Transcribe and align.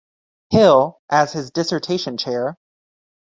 Hill 0.49 0.99
as 1.11 1.31
his 1.33 1.51
dissertation 1.51 2.17
chair. 2.17 2.57